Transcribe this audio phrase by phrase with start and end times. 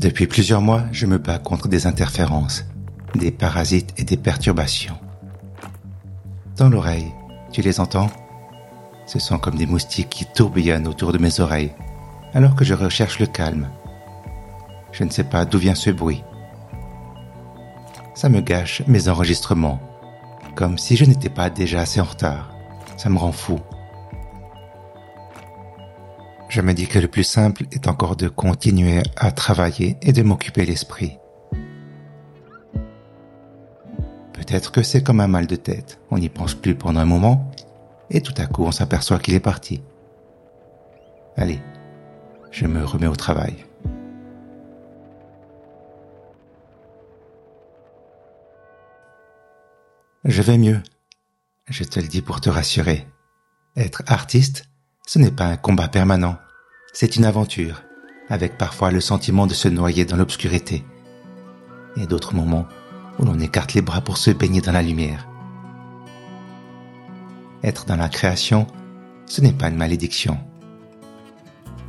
[0.00, 2.64] Depuis plusieurs mois, je me bats contre des interférences,
[3.14, 4.96] des parasites et des perturbations.
[6.56, 7.12] Dans l'oreille,
[7.52, 8.08] tu les entends?
[9.04, 11.74] Ce sont comme des moustiques qui tourbillonnent autour de mes oreilles,
[12.32, 13.68] alors que je recherche le calme.
[14.90, 16.24] Je ne sais pas d'où vient ce bruit.
[18.14, 19.80] Ça me gâche mes enregistrements,
[20.54, 22.54] comme si je n'étais pas déjà assez en retard.
[22.96, 23.60] Ça me rend fou.
[26.50, 30.24] Je me dis que le plus simple est encore de continuer à travailler et de
[30.24, 31.16] m'occuper l'esprit.
[34.32, 36.00] Peut-être que c'est comme un mal de tête.
[36.10, 37.52] On n'y pense plus pendant un moment
[38.10, 39.80] et tout à coup on s'aperçoit qu'il est parti.
[41.36, 41.62] Allez,
[42.50, 43.64] je me remets au travail.
[50.24, 50.82] Je vais mieux.
[51.68, 53.06] Je te le dis pour te rassurer.
[53.76, 54.69] Être artiste,
[55.12, 56.36] ce n'est pas un combat permanent,
[56.92, 57.82] c'est une aventure,
[58.28, 60.84] avec parfois le sentiment de se noyer dans l'obscurité,
[61.96, 62.68] et d'autres moments
[63.18, 65.26] où l'on écarte les bras pour se baigner dans la lumière.
[67.64, 68.68] Être dans la création,
[69.26, 70.38] ce n'est pas une malédiction,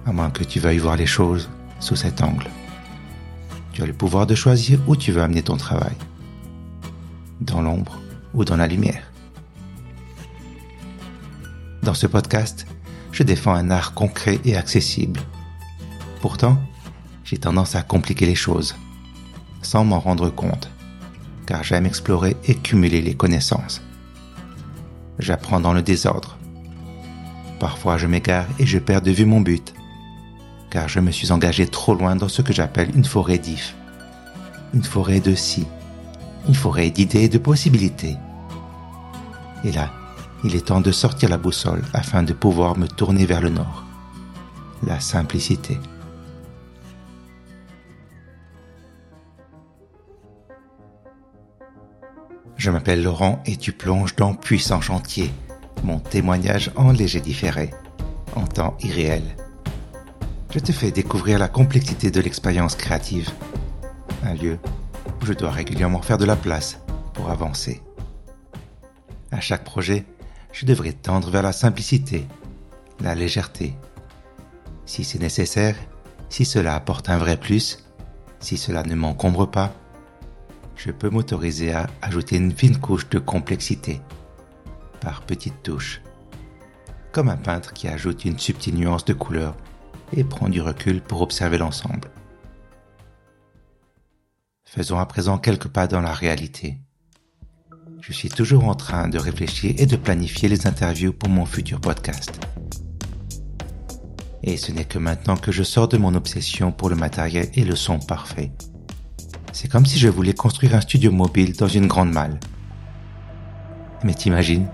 [0.08, 1.48] à moins que tu veuilles voir les choses
[1.80, 2.50] sous cet angle.
[3.72, 5.94] Tu as le pouvoir de choisir où tu veux amener ton travail,
[7.40, 8.02] dans l'ombre
[8.34, 9.12] ou dans la lumière.
[11.84, 12.66] Dans ce podcast,
[13.12, 15.20] je défends un art concret et accessible.
[16.22, 16.58] Pourtant,
[17.24, 18.76] j'ai tendance à compliquer les choses,
[19.62, 20.70] sans m'en rendre compte,
[21.46, 23.82] car j'aime explorer et cumuler les connaissances.
[25.20, 26.38] J'apprends dans le désordre.
[27.60, 29.74] Parfois je m'égare et je perds de vue mon but,
[30.70, 33.76] car je me suis engagé trop loin dans ce que j'appelle une forêt d'if,
[34.74, 35.68] une forêt de si,
[36.48, 38.18] une forêt d'idées et de possibilités.
[39.64, 39.92] Et là,
[40.44, 43.86] il est temps de sortir la boussole afin de pouvoir me tourner vers le nord.
[44.86, 45.80] La simplicité.
[52.58, 55.32] Je m'appelle Laurent et tu plonges dans Puissant Chantier,
[55.84, 57.72] mon témoignage en léger différé,
[58.36, 59.24] en temps irréel.
[60.52, 63.30] Je te fais découvrir la complexité de l'expérience créative,
[64.24, 64.60] un lieu
[65.22, 66.80] où je dois régulièrement faire de la place
[67.14, 67.82] pour avancer.
[69.32, 70.06] À chaque projet,
[70.52, 72.28] je devrais tendre vers la simplicité,
[73.00, 73.76] la légèreté.
[74.86, 75.76] Si c'est nécessaire,
[76.30, 77.86] si cela apporte un vrai plus,
[78.40, 79.74] si cela ne m'encombre pas,
[80.76, 84.02] je peux m'autoriser à ajouter une fine couche de complexité,
[85.00, 86.02] par petites touches,
[87.12, 89.56] comme un peintre qui ajoute une subtile nuance de couleur
[90.14, 92.10] et prend du recul pour observer l'ensemble.
[94.64, 96.80] Faisons à présent quelques pas dans la réalité
[98.02, 101.80] je suis toujours en train de réfléchir et de planifier les interviews pour mon futur
[101.80, 102.40] podcast.
[104.44, 107.64] Et ce n'est que maintenant que je sors de mon obsession pour le matériel et
[107.64, 108.52] le son parfait.
[109.54, 112.40] C'est comme si je voulais construire un studio mobile dans une grande malle.
[114.04, 114.68] Mais t'imagines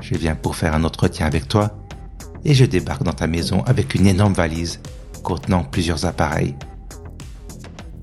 [0.00, 1.70] Je viens pour faire un entretien avec toi
[2.44, 4.80] et je débarque dans ta maison avec une énorme valise
[5.22, 6.54] contenant plusieurs appareils.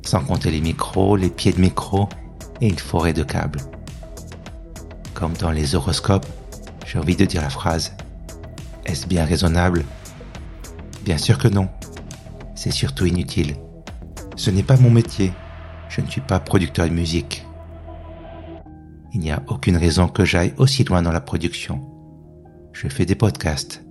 [0.03, 2.09] Sans compter les micros, les pieds de micro
[2.61, 3.61] et une forêt de câbles.
[5.17, 6.28] Comme dans les horoscopes,
[6.85, 7.94] j'ai envie de dire la phrase
[8.85, 9.83] Est-ce bien raisonnable?
[11.05, 11.69] Bien sûr que non.
[12.53, 13.55] C'est surtout inutile.
[14.35, 15.33] Ce n'est pas mon métier.
[15.89, 17.47] Je ne suis pas producteur de musique.
[19.11, 21.81] Il n'y a aucune raison que j'aille aussi loin dans la production.
[22.72, 23.84] Je fais des podcasts.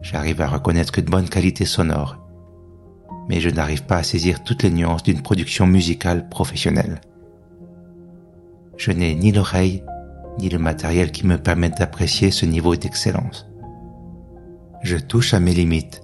[0.00, 2.18] J'arrive à reconnaître que de bonne qualité sonore.
[3.28, 7.00] Mais je n'arrive pas à saisir toutes les nuances d'une production musicale professionnelle.
[8.76, 9.84] Je n'ai ni l'oreille
[10.38, 13.48] ni le matériel qui me permettent d'apprécier ce niveau d'excellence.
[14.82, 16.02] Je touche à mes limites,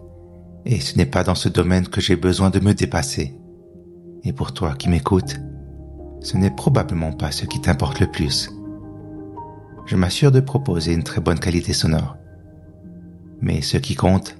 [0.64, 3.34] et ce n'est pas dans ce domaine que j'ai besoin de me dépasser.
[4.24, 5.40] Et pour toi qui m'écoutes,
[6.20, 8.50] ce n'est probablement pas ce qui t'importe le plus.
[9.86, 12.16] Je m'assure de proposer une très bonne qualité sonore.
[13.40, 14.36] Mais ce qui compte,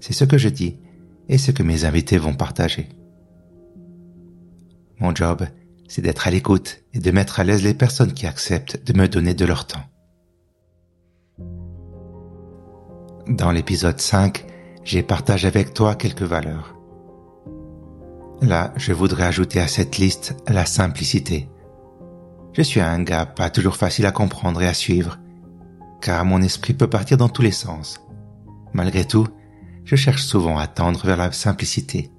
[0.00, 0.78] c'est ce que je dis
[1.28, 2.88] et ce que mes invités vont partager.
[5.00, 5.44] Mon job,
[5.88, 9.08] c'est d'être à l'écoute et de mettre à l'aise les personnes qui acceptent de me
[9.08, 9.84] donner de leur temps.
[13.26, 14.44] Dans l'épisode 5,
[14.84, 16.74] j'ai partagé avec toi quelques valeurs.
[18.40, 21.48] Là, je voudrais ajouter à cette liste la simplicité.
[22.52, 25.18] Je suis un gars pas toujours facile à comprendre et à suivre,
[26.00, 28.00] car mon esprit peut partir dans tous les sens.
[28.72, 29.26] Malgré tout,
[29.84, 32.10] je cherche souvent à tendre vers la simplicité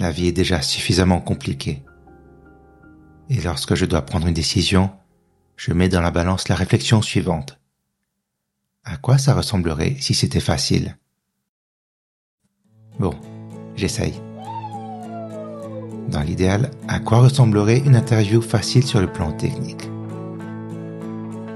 [0.00, 1.82] la vie est déjà suffisamment compliquée.
[3.28, 4.90] Et lorsque je dois prendre une décision,
[5.56, 7.60] je mets dans la balance la réflexion suivante.
[8.82, 10.96] À quoi ça ressemblerait si c'était facile?
[12.98, 13.14] Bon,
[13.76, 14.14] j'essaye.
[16.08, 19.86] Dans l'idéal, à quoi ressemblerait une interview facile sur le plan technique?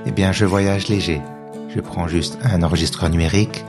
[0.05, 1.23] Eh bien, je voyage léger.
[1.75, 3.65] Je prends juste un enregistreur numérique,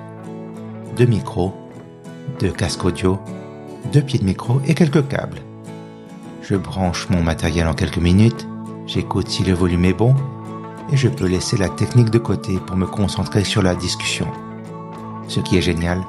[0.98, 1.54] deux micros,
[2.42, 3.18] deux casques audio,
[3.91, 5.41] deux pieds de micro et quelques câbles.
[6.41, 8.47] Je branche mon matériel en quelques minutes,
[8.87, 10.15] j'écoute si le volume est bon
[10.91, 14.27] et je peux laisser la technique de côté pour me concentrer sur la discussion.
[15.27, 16.01] Ce qui est génial,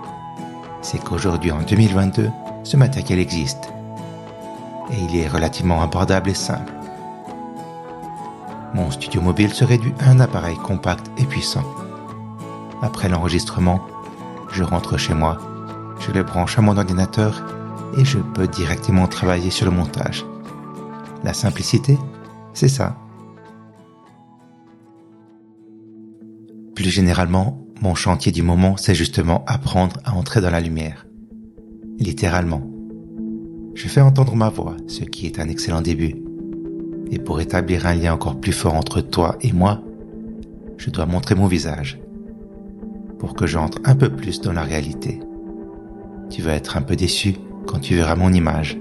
[0.83, 2.31] c'est qu'aujourd'hui en 2022,
[2.65, 3.73] ce matériel existe.
[4.91, 6.73] Et il est relativement abordable et simple.
[8.75, 11.65] Mon studio mobile se réduit à un appareil compact et puissant.
[12.83, 13.81] Après l'enregistrement,
[14.53, 15.39] je rentre chez moi,
[15.99, 17.43] je le branche à mon ordinateur
[17.97, 20.25] et je peux directement travailler sur le montage.
[21.25, 21.99] La simplicité,
[22.53, 22.97] c'est ça.
[26.75, 31.07] Plus généralement, mon chantier du moment, c'est justement apprendre à entrer dans la lumière.
[31.99, 32.63] Littéralement.
[33.75, 36.17] Je fais entendre ma voix, ce qui est un excellent début.
[37.11, 39.83] Et pour établir un lien encore plus fort entre toi et moi,
[40.77, 41.99] je dois montrer mon visage.
[43.19, 45.21] Pour que j'entre un peu plus dans la réalité.
[46.29, 47.37] Tu vas être un peu déçu?
[47.67, 48.79] Quand tu verras mon image.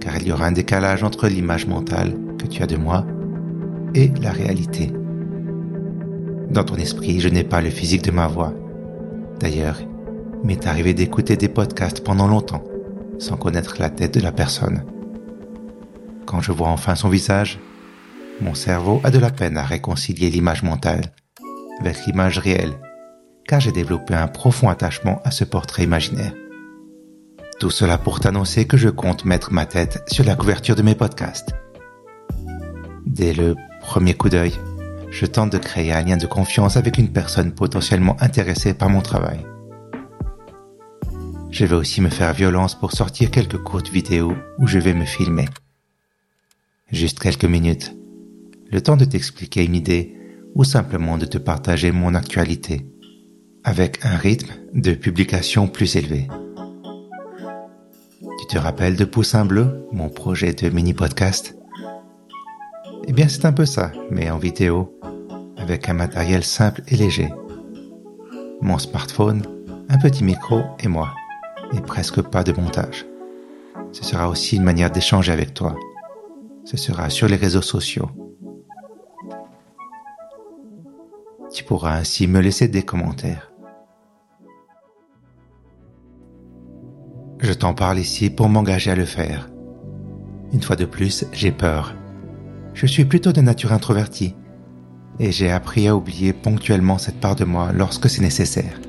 [0.00, 3.06] Car il y aura un décalage entre l'image mentale que tu as de moi
[3.94, 4.92] et la réalité.
[6.50, 8.52] Dans ton esprit, je n'ai pas le physique de ma voix.
[9.40, 12.64] D'ailleurs, il m'est arrivé d'écouter des podcasts pendant longtemps,
[13.18, 14.84] sans connaître la tête de la personne.
[16.24, 17.58] Quand je vois enfin son visage,
[18.40, 21.12] mon cerveau a de la peine à réconcilier l'image mentale
[21.80, 22.74] avec l'image réelle,
[23.46, 26.32] car j'ai développé un profond attachement à ce portrait imaginaire.
[27.58, 30.94] Tout cela pour t'annoncer que je compte mettre ma tête sur la couverture de mes
[30.94, 31.54] podcasts.
[33.06, 34.52] Dès le premier coup d'œil,
[35.10, 39.00] je tente de créer un lien de confiance avec une personne potentiellement intéressée par mon
[39.00, 39.46] travail.
[41.50, 45.06] Je vais aussi me faire violence pour sortir quelques courtes vidéos où je vais me
[45.06, 45.46] filmer.
[46.92, 47.96] Juste quelques minutes.
[48.70, 50.14] Le temps de t'expliquer une idée
[50.54, 52.86] ou simplement de te partager mon actualité
[53.64, 56.28] avec un rythme de publication plus élevé.
[58.48, 61.58] Tu te rappelles de Poussin Bleu, mon projet de mini-podcast?
[63.08, 64.96] Eh bien c'est un peu ça, mais en vidéo
[65.56, 67.28] avec un matériel simple et léger.
[68.60, 69.42] Mon smartphone,
[69.88, 71.12] un petit micro et moi,
[71.76, 73.04] et presque pas de montage.
[73.90, 75.74] Ce sera aussi une manière d'échanger avec toi.
[76.64, 78.10] Ce sera sur les réseaux sociaux.
[81.52, 83.50] Tu pourras ainsi me laisser des commentaires.
[87.46, 89.48] Je t'en parle ici pour m'engager à le faire.
[90.52, 91.94] Une fois de plus, j'ai peur.
[92.74, 94.34] Je suis plutôt de nature introvertie
[95.20, 98.80] et j'ai appris à oublier ponctuellement cette part de moi lorsque c'est nécessaire.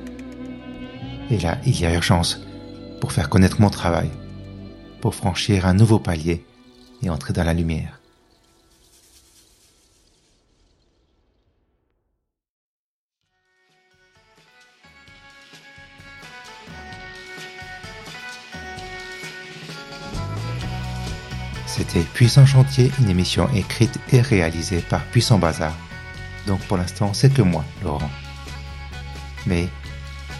[1.30, 2.44] Et là, il y a urgence
[3.00, 4.10] pour faire connaître mon travail,
[5.00, 6.44] pour franchir un nouveau palier
[7.04, 7.97] et entrer dans la lumière.
[21.78, 25.72] C'était Puissant Chantier, une émission écrite et réalisée par Puissant Bazar
[26.48, 28.10] donc pour l'instant, c'est que moi, Laurent.
[29.46, 29.68] Mais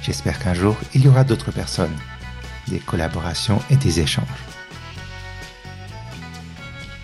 [0.03, 1.95] j'espère qu'un jour, il y aura d'autres personnes,
[2.67, 4.25] des collaborations et des échanges.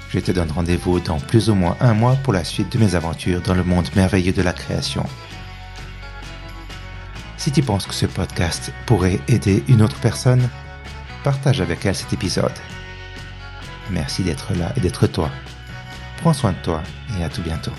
[0.09, 2.95] Je te donne rendez-vous dans plus ou moins un mois pour la suite de mes
[2.95, 5.05] aventures dans le monde merveilleux de la création.
[7.37, 10.49] Si tu penses que ce podcast pourrait aider une autre personne,
[11.25, 12.53] partage avec elle cet épisode.
[13.91, 15.31] Merci d'être là et d'être toi.
[16.19, 16.83] Prends soin de toi
[17.19, 17.73] et à tout bientôt.